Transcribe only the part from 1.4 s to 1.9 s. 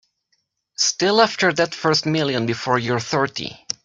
that